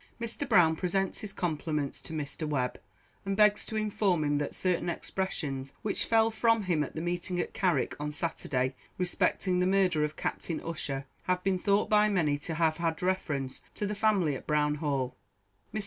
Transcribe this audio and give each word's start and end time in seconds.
Mr. 0.19 0.49
Brown 0.49 0.75
presents 0.75 1.19
his 1.19 1.31
compliments 1.31 2.01
to 2.01 2.11
Mr. 2.11 2.47
Webb, 2.49 2.81
and 3.23 3.37
begs 3.37 3.67
to 3.67 3.75
inform 3.75 4.23
him 4.23 4.39
that 4.39 4.55
certain 4.55 4.89
expressions 4.89 5.73
which 5.83 6.05
fell 6.05 6.31
from 6.31 6.63
him 6.63 6.83
at 6.83 6.95
the 6.95 7.01
meeting 7.01 7.39
at 7.39 7.53
Carrick 7.53 7.95
on 7.99 8.11
Saturday 8.11 8.73
respecting 8.97 9.59
the 9.59 9.67
murder 9.67 10.03
of 10.03 10.17
Captain 10.17 10.59
Ussher, 10.61 11.05
have 11.25 11.43
been 11.43 11.59
thought 11.59 11.87
by 11.87 12.09
many 12.09 12.39
to 12.39 12.55
have 12.55 12.77
had 12.77 13.03
reference 13.03 13.61
to 13.75 13.85
the 13.85 13.93
family 13.93 14.33
at 14.33 14.47
Brown 14.47 14.73
Hall. 14.81 15.15
Mr. 15.71 15.79